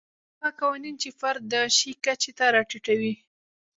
[0.39, 3.13] هغه قوانین چې فرد د شي کچې ته راټیټوي.